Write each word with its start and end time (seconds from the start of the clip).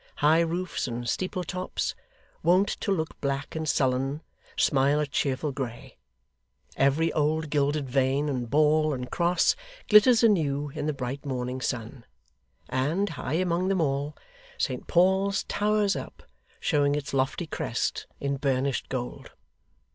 High 0.15 0.39
roofs 0.39 0.87
and 0.87 1.07
steeple 1.07 1.43
tops, 1.43 1.93
wont 2.41 2.69
to 2.69 2.91
look 2.91 3.21
black 3.21 3.55
and 3.55 3.69
sullen, 3.69 4.23
smile 4.57 4.99
a 4.99 5.05
cheerful 5.05 5.51
grey; 5.51 5.99
every 6.75 7.13
old 7.13 7.51
gilded 7.51 7.87
vane, 7.87 8.27
and 8.27 8.49
ball, 8.49 8.95
and 8.95 9.11
cross, 9.11 9.55
glitters 9.87 10.23
anew 10.23 10.71
in 10.73 10.87
the 10.87 10.91
bright 10.93 11.23
morning 11.23 11.61
sun; 11.61 12.03
and, 12.67 13.09
high 13.09 13.33
among 13.35 13.67
them 13.67 13.79
all, 13.79 14.17
St 14.57 14.87
Paul's 14.87 15.43
towers 15.43 15.95
up, 15.95 16.23
showing 16.59 16.95
its 16.95 17.13
lofty 17.13 17.45
crest 17.45 18.07
in 18.19 18.37
burnished 18.37 18.89
gold. 18.89 19.29